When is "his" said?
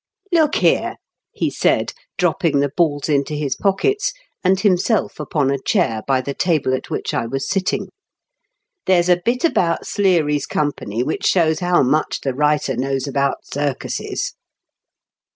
3.35-3.55